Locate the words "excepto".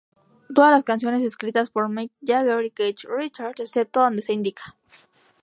3.59-3.99